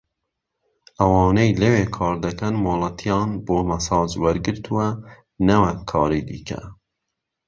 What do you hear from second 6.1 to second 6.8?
دیکە